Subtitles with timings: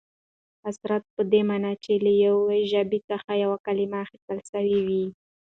[0.69, 5.05] اثرات په دې مانا، چي له یوې ژبي څخه یوه کلیمه اخستل سوې يي.